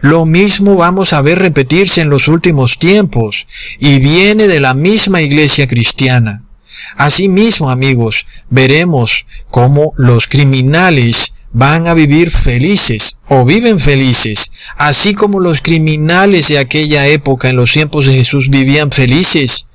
[0.01, 3.47] Lo mismo vamos a ver repetirse en los últimos tiempos
[3.79, 6.43] y viene de la misma iglesia cristiana.
[6.97, 15.39] Asimismo, amigos, veremos cómo los criminales van a vivir felices o viven felices, así como
[15.39, 19.67] los criminales de aquella época en los tiempos de Jesús vivían felices.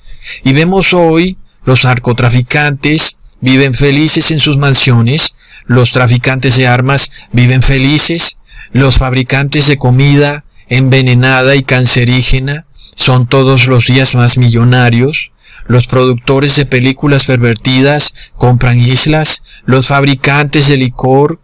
[0.44, 5.34] Y vemos hoy los narcotraficantes viven felices en sus mansiones,
[5.66, 8.38] los traficantes de armas viven felices,
[8.72, 15.30] los fabricantes de comida envenenada y cancerígena son todos los días más millonarios,
[15.66, 21.40] los productores de películas pervertidas compran islas, los fabricantes de licor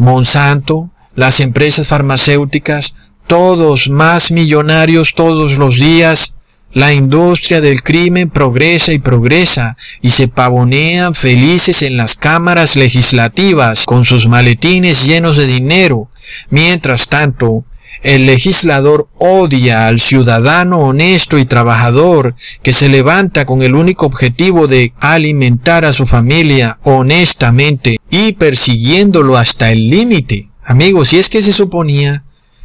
[0.00, 2.94] Monsanto, las empresas farmacéuticas,
[3.26, 6.36] todos más millonarios todos los días,
[6.72, 13.84] La industria del crimen progresa y progresa y se pavonean felices en las cámaras legislativas
[13.84, 16.10] con sus maletines llenos de dinero.
[16.48, 17.64] Mientras tanto,
[18.02, 24.66] el legislador odia al ciudadano honesto y trabajador que se levanta con el único objetivo
[24.66, 30.50] de alimentar a su familia honestamente y persiguiéndolo hasta el límite.
[30.64, 32.24] Amigos, si es que se suponía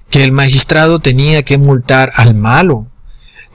[0.09, 2.87] que el magistrado tenía que multar al malo,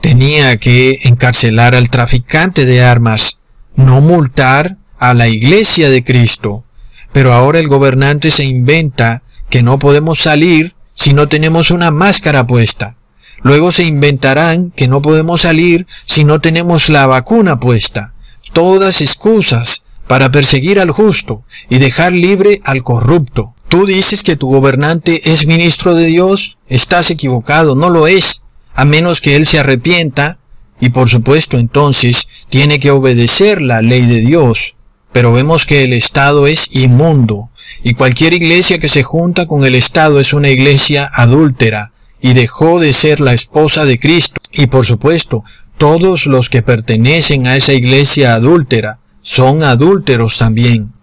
[0.01, 3.39] tenía que encarcelar al traficante de armas,
[3.75, 6.63] no multar a la iglesia de Cristo.
[7.11, 10.75] Pero ahora el gobernante se inventa que no podemos salir
[11.11, 12.95] si no tenemos una máscara puesta.
[13.43, 18.13] Luego se inventarán que no podemos salir si no tenemos la vacuna puesta.
[18.53, 23.53] Todas excusas para perseguir al justo y dejar libre al corrupto.
[23.67, 28.43] Tú dices que tu gobernante es ministro de Dios, estás equivocado, no lo es,
[28.73, 30.39] a menos que él se arrepienta,
[30.79, 34.75] y por supuesto entonces tiene que obedecer la ley de Dios.
[35.11, 37.49] Pero vemos que el Estado es inmundo,
[37.83, 42.79] y cualquier iglesia que se junta con el Estado es una iglesia adúltera, y dejó
[42.79, 44.39] de ser la esposa de Cristo.
[44.53, 45.43] Y por supuesto,
[45.77, 50.93] todos los que pertenecen a esa iglesia adúltera son adúlteros también.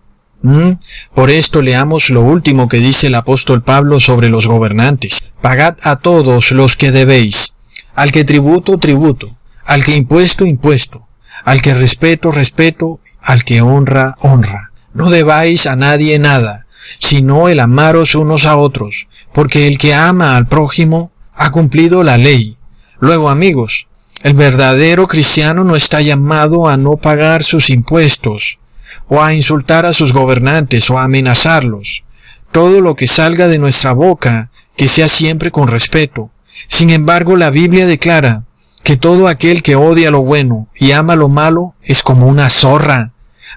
[0.43, 0.73] ¿Mm?
[1.15, 5.25] Por esto leamos lo último que dice el apóstol Pablo sobre los gobernantes.
[5.41, 7.57] Pagad a todos los que debéis,
[7.95, 11.08] al que tributo, tributo, al que impuesto, impuesto,
[11.45, 14.73] al que respeto, respeto, al que honra, honra.
[14.93, 16.67] No debáis a nadie nada,
[16.99, 22.19] sino el amaros unos a otros, porque el que ama al prójimo ha cumplido la
[22.19, 22.57] ley.
[22.99, 23.87] Luego, amigos,
[24.23, 28.59] el verdadero cristiano no está llamado a no pagar sus impuestos,
[29.07, 32.05] o a insultar a sus gobernantes, o a amenazarlos.
[32.51, 36.33] Todo lo que salga de nuestra boca, que sea siempre con respeto.
[36.67, 38.45] Sin embargo, la Biblia declara
[38.89, 43.13] que todo aquel que odia lo bueno y ama lo malo es como una zorra.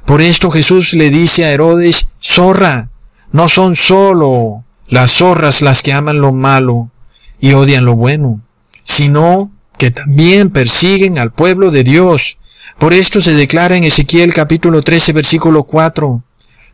[0.06, 2.89] Por esto Jesús le dice a Herodes, zorra,
[3.32, 6.91] no son solo las zorras las que aman lo malo
[7.39, 8.41] y odian lo bueno,
[8.84, 12.38] sino que también persiguen al pueblo de Dios.
[12.78, 16.24] Por esto se declara en Ezequiel capítulo 13 versículo 4,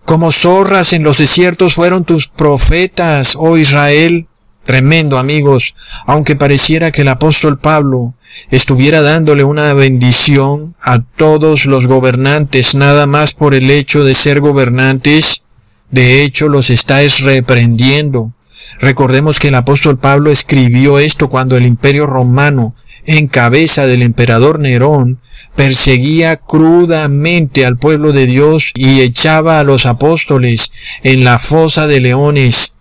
[0.04, 4.26] como zorras en los desiertos fueron tus profetas, oh Israel.
[4.68, 5.76] Tremendo, amigos,
[6.08, 8.16] aunque pareciera que el apóstol Pablo
[8.52, 14.42] estuviera dándole una bendición a todos los gobernantes nada más por el hecho de ser
[14.42, 15.44] gobernantes,
[15.90, 18.34] de hecho los estáis reprendiendo.
[18.82, 22.76] Recordemos que el apóstol Pablo escribió esto cuando el imperio romano,
[23.06, 25.22] en cabeza del emperador Nerón,
[25.56, 32.02] perseguía crudamente al pueblo de Dios y echaba a los apóstoles en la fosa de
[32.02, 32.74] leones.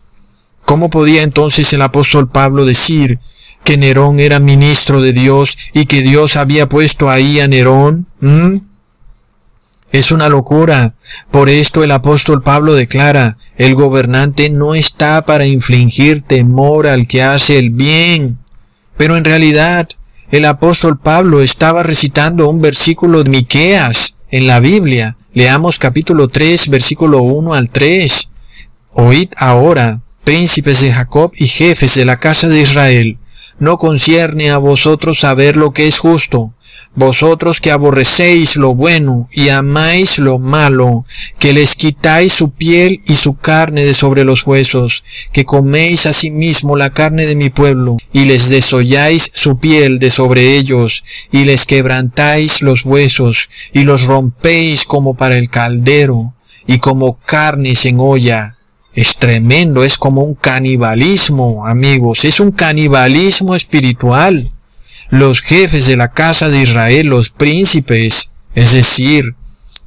[0.67, 3.21] ¿Cómo podía entonces el apóstol Pablo decir
[3.65, 8.09] que Nerón era ministro de Dios y que Dios había puesto ahí a Nerón?
[8.21, 8.57] ¿Mm?
[9.93, 10.97] Es una locura.
[11.31, 17.23] Por esto el apóstol Pablo declara, el gobernante no está para infligir temor al que
[17.23, 18.39] hace el bien.
[18.97, 19.89] Pero en realidad,
[20.33, 25.17] el apóstol Pablo estaba recitando un versículo de Miqueas en la Biblia.
[25.33, 28.31] Leamos capítulo 3, versículo 1 al 3.
[28.95, 33.17] Oíd ahora, príncipes de Jacob y jefes de la casa de Israel,
[33.61, 36.53] no concierne a vosotros saber lo que es justo,
[36.97, 41.05] vosotros que aborrecéis lo bueno y amáis lo malo,
[41.39, 46.75] que les quitáis su piel y su carne de sobre los huesos, que coméis asimismo
[46.75, 51.67] la carne de mi pueblo, y les desolláis su piel de sobre ellos, y les
[51.67, 56.35] quebrantáis los huesos, y los rompéis como para el caldero,
[56.67, 58.56] y como carnes en olla.
[58.97, 64.51] Es tremendo, es como un canibalismo, amigos, es un canibalismo espiritual
[65.09, 69.35] los jefes de la casa de Israel, los príncipes, es decir,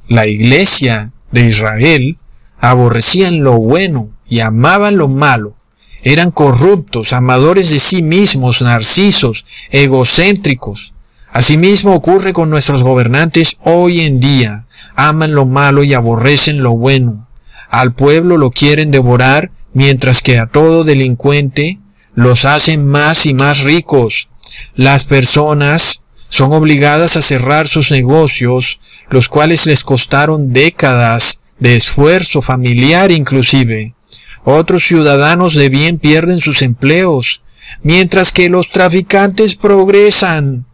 [0.08, 2.18] la iglesia de Israel,
[2.58, 5.56] aborrecían lo bueno y amaban lo malo.
[6.02, 10.94] Eran corruptos, amadores de sí mismos, narcisos, egocéntricos.
[11.32, 14.66] Asimismo ocurre con nuestros gobernantes hoy en día.
[14.96, 17.28] Aman lo malo y aborrecen lo bueno.
[17.70, 21.78] Al pueblo lo quieren devorar, mientras que a todo delincuente
[22.14, 24.28] los hacen más y más ricos,
[24.74, 32.42] las personas son obligadas a cerrar sus negocios, los cuales les costaron décadas de esfuerzo
[32.42, 33.94] familiar inclusive.
[34.44, 37.42] Otros ciudadanos de bien pierden sus empleos,
[37.82, 40.66] mientras que los traficantes progresan,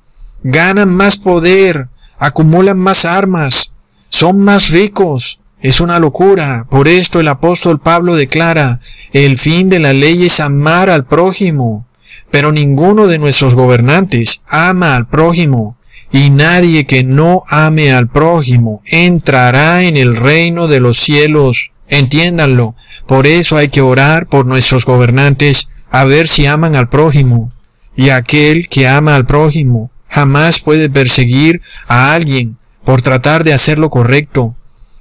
[0.43, 1.89] ganan más poder,
[2.19, 3.73] acumulan más armas,
[4.09, 5.41] son más ricos.
[5.61, 6.67] Es una locura.
[6.71, 8.81] Por esto el apóstol Pablo declara,
[9.13, 11.87] el fin de la ley es amar al prójimo.
[12.31, 15.77] Pero ninguno de nuestros gobernantes ama al prójimo,
[16.13, 21.71] y nadie que no ame al prójimo entrará en el reino de los cielos.
[21.89, 22.75] Entiéndanlo.
[23.07, 27.51] Por eso hay que orar por nuestros gobernantes a ver si aman al prójimo.
[27.97, 33.79] Y aquel que ama al prójimo jamás puede perseguir a alguien por tratar de hacer
[33.79, 34.55] lo correcto.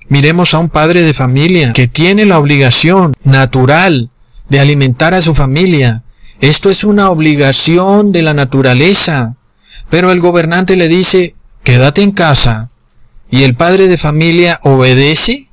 [0.07, 4.11] Miremos a un padre de familia que tiene la obligación natural
[4.49, 6.03] de alimentar a su familia.
[6.41, 9.35] Esto es una obligación de la naturaleza.
[9.89, 12.69] Pero el gobernante le dice, quédate en casa.
[13.31, 15.49] ¿Y el padre de familia obedece?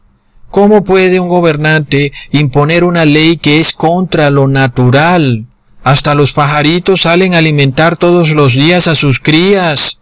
[0.51, 5.47] ¿Cómo puede un gobernante imponer una ley que es contra lo natural?
[5.83, 10.01] Hasta los pajaritos salen a alimentar todos los días a sus crías.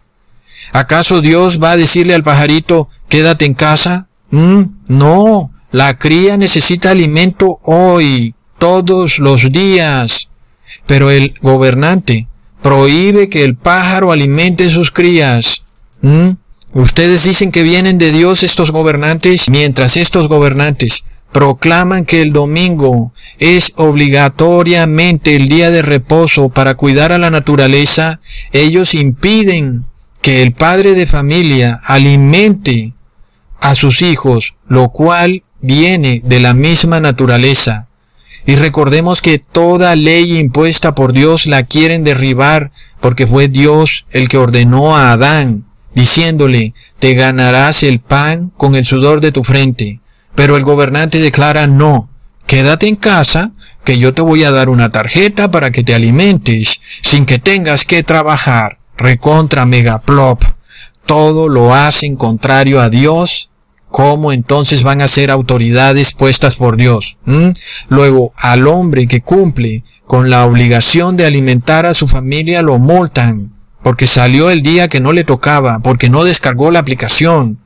[0.73, 4.09] ¿Acaso Dios va a decirle al pajarito, quédate en casa?
[4.31, 10.29] Mm, no, la cría necesita alimento hoy, todos los días.
[10.85, 12.27] Pero el gobernante
[12.61, 15.63] prohíbe que el pájaro alimente sus crías.
[16.01, 16.31] ¿Mm?
[16.73, 23.13] Ustedes dicen que vienen de Dios estos gobernantes, mientras estos gobernantes proclaman que el domingo
[23.39, 28.19] es obligatoriamente el día de reposo para cuidar a la naturaleza,
[28.51, 29.85] ellos impiden
[30.21, 32.93] que el padre de familia alimente
[33.61, 37.87] a sus hijos, lo cual viene de la misma naturaleza.
[38.45, 44.29] Y recordemos que toda ley impuesta por Dios la quieren derribar porque fue Dios el
[44.29, 49.99] que ordenó a Adán, diciéndole, te ganarás el pan con el sudor de tu frente.
[50.35, 52.09] Pero el gobernante declara, no,
[52.47, 53.51] quédate en casa,
[53.83, 57.85] que yo te voy a dar una tarjeta para que te alimentes, sin que tengas
[57.85, 58.79] que trabajar.
[58.97, 60.43] Recontra megaplop.
[61.05, 63.50] Todo lo hacen contrario a Dios
[63.91, 67.17] ¿Cómo entonces van a ser autoridades puestas por Dios?
[67.25, 67.49] ¿Mm?
[67.89, 73.51] Luego, al hombre que cumple con la obligación de alimentar a su familia lo multan,
[73.83, 77.59] porque salió el día que no le tocaba, porque no descargó la aplicación,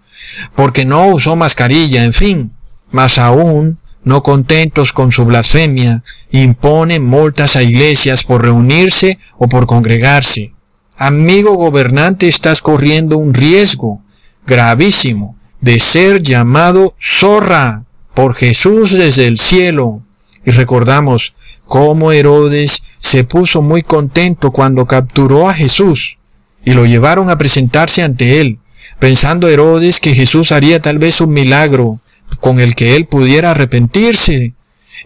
[0.55, 2.53] porque no usó mascarilla, en fin.
[2.89, 9.67] Más aún, no contentos con su blasfemia, imponen multas a iglesias por reunirse o por
[9.67, 10.53] congregarse.
[10.97, 14.01] Amigo gobernante, estás corriendo un riesgo
[14.47, 15.34] gravísimo
[15.65, 20.03] de ser llamado zorra por Jesús desde el cielo.
[20.45, 21.33] Y recordamos
[21.65, 26.19] cómo Herodes se puso muy contento cuando capturó a Jesús
[26.63, 28.59] y lo llevaron a presentarse ante él,
[28.99, 31.99] pensando Herodes que Jesús haría tal vez un milagro
[32.39, 34.53] con el que él pudiera arrepentirse.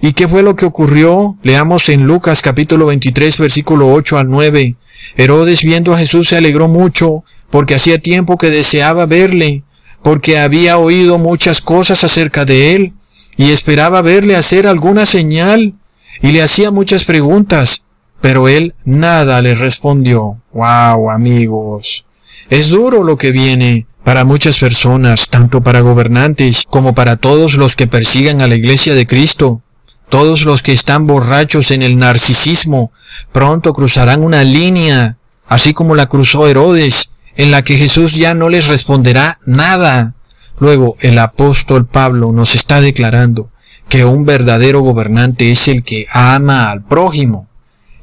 [0.02, 1.38] ¿Y qué fue lo que ocurrió?
[1.42, 4.76] Leamos en Lucas capítulo 23 versículo 8 al 9.
[5.16, 9.64] Herodes viendo a Jesús se alegró mucho porque hacía tiempo que deseaba verle
[10.04, 12.94] porque había oído muchas cosas acerca de él
[13.38, 15.74] y esperaba verle hacer alguna señal
[16.22, 17.84] y le hacía muchas preguntas,
[18.22, 20.42] pero él nada le respondió.
[20.54, 22.06] Wow, amigos.
[22.50, 27.76] Es duro lo que viene para muchas personas, tanto para gobernantes como para todos los
[27.76, 29.62] que persigan a la iglesia de Cristo.
[30.10, 32.92] Todos los que están borrachos en el narcisismo
[33.32, 38.50] pronto cruzarán una línea, así como la cruzó Herodes, en la que Jesús ya no
[38.50, 40.14] les responderá nada.
[40.60, 43.50] Luego el apóstol Pablo nos está declarando
[43.88, 47.48] que un verdadero gobernante es el que ama al prójimo.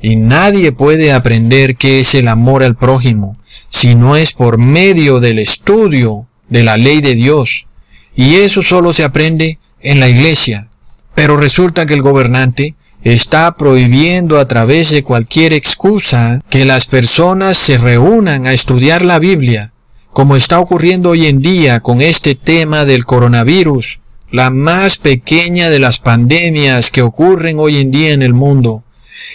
[0.00, 3.36] Y nadie puede aprender qué es el amor al prójimo
[3.68, 7.66] si no es por medio del estudio de la ley de Dios.
[8.14, 10.70] Y eso solo se aprende en la iglesia.
[11.14, 12.74] Pero resulta que el gobernante
[13.12, 19.20] está prohibiendo a través de cualquier excusa que las personas se reúnan a estudiar la
[19.20, 19.72] Biblia,
[20.12, 24.00] como está ocurriendo hoy en día con este tema del coronavirus,
[24.32, 28.82] la más pequeña de las pandemias que ocurren hoy en día en el mundo.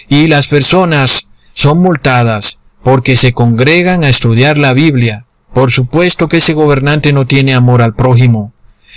[0.09, 5.27] Y las personas son multadas porque se congregan a estudiar la Biblia.
[5.53, 8.51] Por supuesto que ese gobernante no tiene amor al prójimo.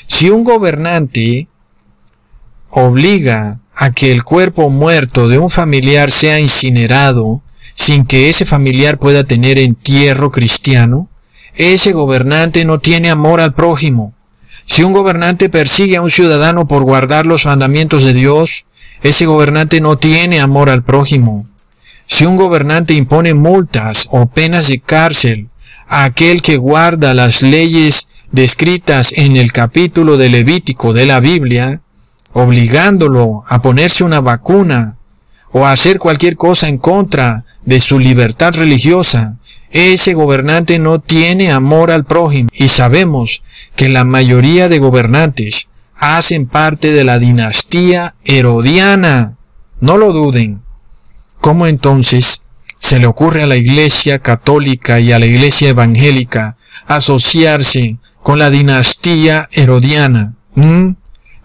[0.09, 1.47] Si un gobernante
[2.71, 7.43] obliga a que el cuerpo muerto de un familiar sea incinerado
[7.75, 11.09] sin que ese familiar pueda tener entierro cristiano,
[11.55, 14.15] ese gobernante no tiene amor al prójimo.
[14.67, 18.65] Si un gobernante persigue a un ciudadano por guardar los mandamientos de Dios,
[19.03, 21.47] ese gobernante no tiene amor al prójimo.
[22.07, 25.49] Si un gobernante impone multas o penas de cárcel
[25.87, 31.83] a aquel que guarda las leyes descritas en el capítulo de Levítico de la Biblia,
[32.35, 34.97] obligándolo a ponerse una vacuna
[35.53, 39.37] o a hacer cualquier cosa en contra de su libertad religiosa,
[39.71, 43.43] ese gobernante no tiene amor al prójimo y sabemos
[43.77, 49.37] que la mayoría de gobernantes hacen parte de la dinastía herodiana.
[49.81, 50.63] No lo duden.
[51.41, 52.43] ¿Cómo entonces
[52.85, 56.57] se le ocurre a la Iglesia católica y a la Iglesia evangélica
[56.87, 60.35] asociarse con la dinastía herodiana.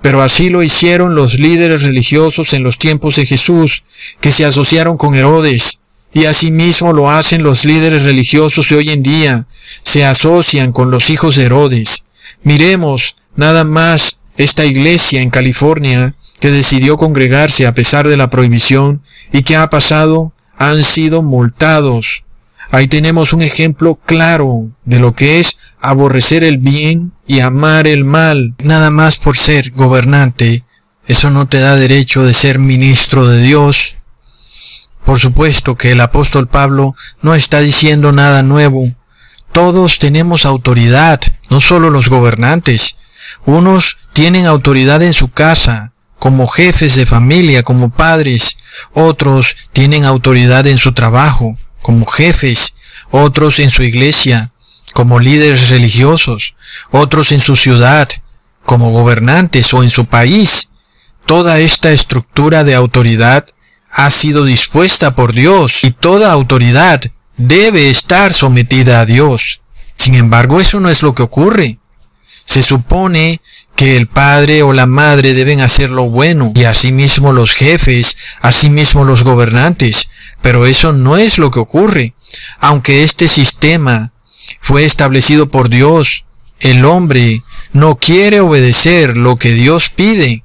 [0.01, 3.83] Pero así lo hicieron los líderes religiosos en los tiempos de Jesús,
[4.21, 5.81] que se asociaron con Herodes,
[6.13, 9.45] y asimismo lo hacen los líderes religiosos de hoy en día,
[9.83, 12.05] se asocian con los hijos de Herodes.
[12.43, 19.03] Miremos nada más esta iglesia en California que decidió congregarse a pesar de la prohibición
[19.33, 22.23] y que ha pasado han sido multados.
[22.71, 28.05] Ahí tenemos un ejemplo claro de lo que es aborrecer el bien y amar el
[28.05, 28.53] mal.
[28.63, 30.63] Nada más por ser gobernante,
[31.07, 33.95] eso no te da derecho de ser ministro de Dios.
[35.03, 38.93] Por supuesto que el apóstol Pablo no está diciendo nada nuevo.
[39.51, 42.97] Todos tenemos autoridad, no solo los gobernantes.
[43.45, 48.57] Unos tienen autoridad en su casa, como jefes de familia, como padres.
[48.93, 52.75] Otros tienen autoridad en su trabajo, como jefes.
[53.11, 54.51] Otros en su iglesia,
[54.93, 56.55] como líderes religiosos.
[56.91, 58.07] Otros en su ciudad,
[58.65, 60.71] como gobernantes o en su país.
[61.25, 63.45] Toda esta estructura de autoridad
[63.91, 67.01] ha sido dispuesta por Dios y toda autoridad
[67.37, 69.61] debe estar sometida a Dios.
[69.97, 71.79] Sin embargo, eso no es lo que ocurre.
[72.49, 73.41] Se supone
[73.75, 79.03] que el padre o la madre deben hacer lo bueno y asimismo los jefes, asimismo
[79.03, 80.09] los gobernantes,
[80.41, 82.15] pero eso no es lo que ocurre.
[82.59, 84.13] Aunque este sistema
[84.61, 86.25] fue establecido por Dios,
[86.59, 90.43] el hombre no quiere obedecer lo que Dios pide.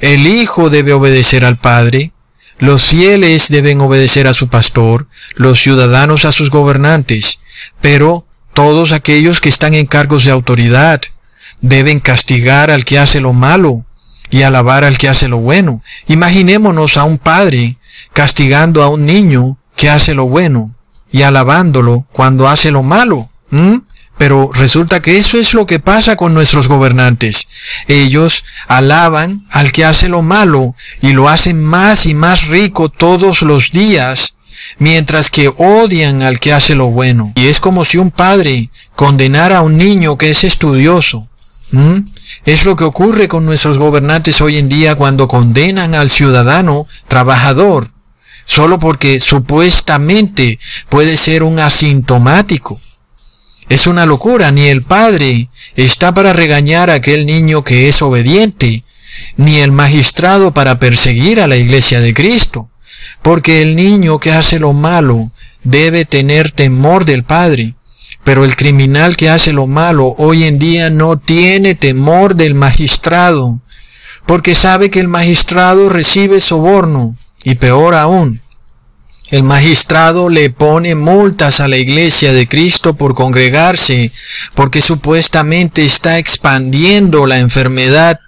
[0.00, 2.10] El hijo debe obedecer al padre,
[2.58, 5.06] los fieles deben obedecer a su pastor,
[5.36, 7.38] los ciudadanos a sus gobernantes,
[7.80, 11.00] pero todos aquellos que están en cargos de autoridad,
[11.60, 13.84] deben castigar al que hace lo malo
[14.30, 15.82] y alabar al que hace lo bueno.
[16.06, 17.76] Imaginémonos a un padre
[18.12, 20.74] castigando a un niño que hace lo bueno
[21.10, 23.28] y alabándolo cuando hace lo malo.
[24.18, 27.48] Pero resulta que eso es lo que pasa con nuestros gobernantes.
[27.88, 33.42] Ellos alaban al que hace lo malo y lo hacen más y más rico todos
[33.42, 34.36] los días,
[34.78, 37.32] mientras que odian al que hace lo bueno.
[37.36, 41.28] Y es como si un padre condenara a un niño que es estudioso.
[42.44, 47.90] Es lo que ocurre con nuestros gobernantes hoy en día cuando condenan al ciudadano trabajador,
[48.44, 50.58] solo porque supuestamente
[50.90, 52.78] puede ser un asintomático.
[53.70, 58.84] Es una locura, ni el padre está para regañar a aquel niño que es obediente,
[59.36, 62.68] ni el magistrado para perseguir a la iglesia de Cristo,
[63.22, 65.30] porque el niño que hace lo malo
[65.62, 67.74] debe tener temor del padre
[68.24, 73.60] pero el criminal que hace lo malo hoy en día no tiene temor del magistrado,
[74.26, 78.40] porque sabe que el magistrado recibe soborno, y peor aún,
[79.30, 84.12] el magistrado le pone multas a la iglesia de Cristo por congregarse,
[84.54, 88.20] porque supuestamente está expandiendo la enfermedad.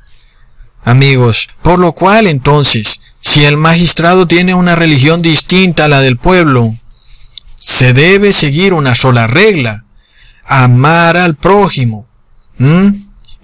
[0.82, 6.18] Amigos, por lo cual entonces, si el magistrado tiene una religión distinta a la del
[6.18, 6.76] pueblo,
[7.58, 9.86] se debe seguir una sola regla,
[10.44, 12.06] amar al prójimo.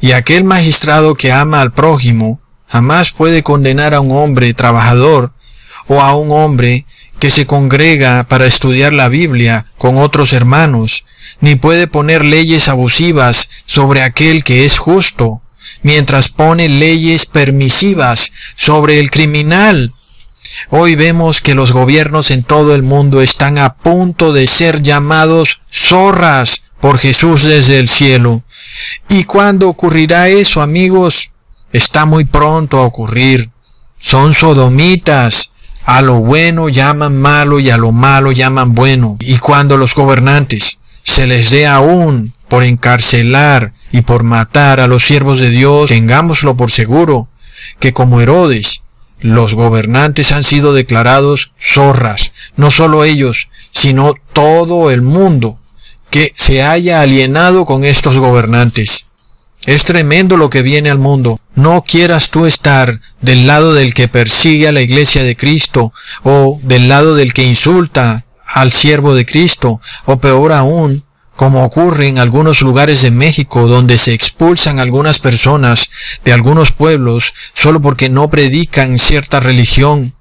[0.02, 5.32] Y aquel magistrado que ama al prójimo jamás puede condenar a un hombre trabajador
[5.88, 6.84] o a un hombre
[7.18, 11.04] que se congrega para estudiar la Biblia con otros hermanos,
[11.40, 15.40] ni puede poner leyes abusivas sobre aquel que es justo,
[15.82, 19.92] mientras pone leyes permisivas sobre el criminal.
[20.70, 25.60] Hoy vemos que los gobiernos en todo el mundo están a punto de ser llamados
[25.72, 28.42] zorras por Jesús desde el cielo.
[29.08, 31.32] ¿Y cuándo ocurrirá eso, amigos?
[31.72, 33.50] Está muy pronto a ocurrir.
[33.98, 35.52] Son sodomitas.
[35.84, 39.16] A lo bueno llaman malo y a lo malo llaman bueno.
[39.20, 40.78] Y cuando los gobernantes
[41.10, 46.56] se les dé aún por encarcelar y por matar a los siervos de Dios, tengámoslo
[46.56, 47.28] por seguro,
[47.78, 48.82] que como Herodes,
[49.20, 55.58] los gobernantes han sido declarados zorras, no solo ellos, sino todo el mundo
[56.10, 59.06] que se haya alienado con estos gobernantes.
[59.66, 61.38] Es tremendo lo que viene al mundo.
[61.54, 65.92] No quieras tú estar del lado del que persigue a la iglesia de Cristo
[66.22, 68.24] o del lado del que insulta
[68.54, 71.04] al siervo de Cristo o peor aún,
[71.36, 75.90] como ocurre en algunos lugares de México donde se expulsan algunas personas
[76.24, 80.14] de algunos pueblos solo porque no predican cierta religión.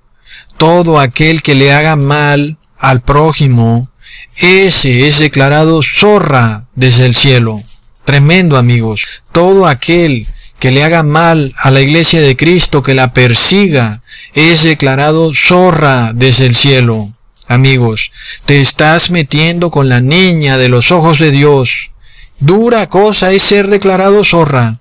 [0.58, 3.90] Todo aquel que le haga mal al prójimo
[4.38, 7.62] ese es declarado zorra desde el cielo.
[8.06, 9.06] Tremendo amigos.
[9.32, 10.28] Todo aquel
[10.60, 14.02] que le haga mal a la iglesia de Cristo, que la persiga,
[14.34, 17.10] es declarado zorra desde el cielo.
[17.50, 18.12] Amigos,
[18.46, 21.92] te estás metiendo con la niña de los ojos de Dios.
[22.40, 24.78] Dura cosa es ser declarado zorra.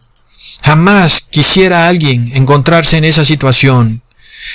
[0.62, 4.02] Jamás quisiera alguien encontrarse en esa situación.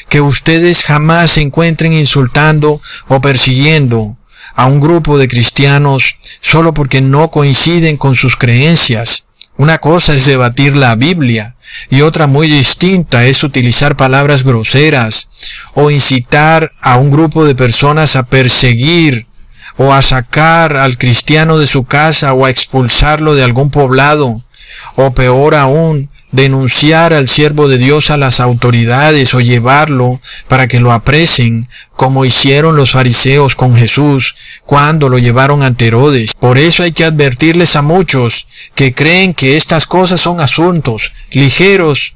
[0.10, 4.16] Que ustedes jamás se encuentren insultando o persiguiendo
[4.56, 9.26] a un grupo de cristianos solo porque no coinciden con sus creencias.
[9.58, 11.56] Una cosa es debatir la Biblia
[11.90, 15.30] y otra muy distinta es utilizar palabras groseras
[15.74, 19.28] o incitar a un grupo de personas a perseguir
[19.78, 24.42] o a sacar al cristiano de su casa o a expulsarlo de algún poblado
[24.96, 30.80] o peor aún, denunciar al siervo de Dios a las autoridades o llevarlo para que
[30.80, 34.36] lo apresen, como hicieron los fariseos con Jesús
[34.66, 36.34] cuando lo llevaron ante Herodes.
[36.34, 42.16] Por eso hay que advertirles a muchos que creen que estas cosas son asuntos ligeros.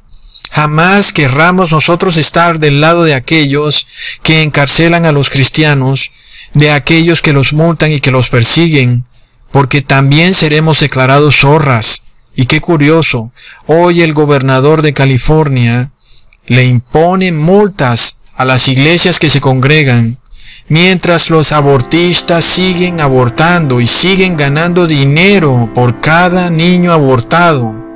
[0.52, 3.88] Jamás querramos nosotros estar del lado de aquellos
[4.24, 6.12] que encarcelan a los cristianos,
[6.54, 9.06] de aquellos que los multan y que los persiguen,
[9.52, 12.04] porque también seremos declarados zorras
[12.40, 13.32] y qué curioso,
[13.66, 15.90] hoy el gobernador de California
[16.46, 20.20] le impone multas a las iglesias que se congregan,
[20.68, 27.87] mientras los abortistas siguen abortando y siguen ganando dinero por cada niño abortado.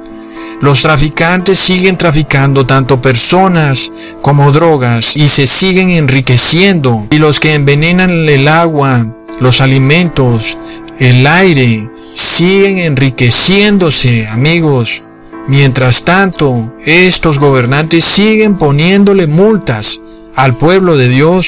[0.62, 3.92] Los traficantes siguen traficando tanto personas
[4.22, 7.08] como drogas y se siguen enriqueciendo.
[7.10, 9.08] Y los que envenenan el agua,
[9.40, 10.56] los alimentos,
[11.00, 15.02] el aire, siguen enriqueciéndose, amigos.
[15.48, 20.00] Mientras tanto, estos gobernantes siguen poniéndole multas
[20.36, 21.48] al pueblo de Dios.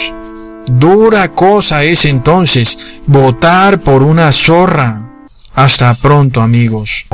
[0.65, 5.07] Dura cosa es entonces votar por una zorra.
[5.53, 7.05] Hasta pronto, amigos.